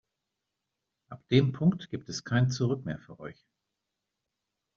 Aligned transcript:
Ab 1.09 1.27
dem 1.27 1.51
Punkt 1.51 1.91
gibt 1.91 2.09
es 2.09 2.23
kein 2.23 2.49
Zurück 2.49 2.85
mehr 2.85 2.97
für 2.97 3.19
euch. 3.19 3.45